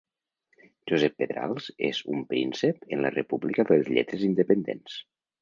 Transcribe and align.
Josep 0.91 1.19
Pedrals 1.21 1.67
és 1.89 1.99
un 2.15 2.23
príncep 2.31 2.81
en 2.97 3.05
la 3.07 3.13
república 3.19 3.67
de 3.69 3.79
les 3.79 3.93
lletres 3.99 4.27
independents. 4.33 4.99